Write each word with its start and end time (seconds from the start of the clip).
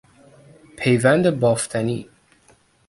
پیوند 0.77 1.31
بافتنی 1.39 2.09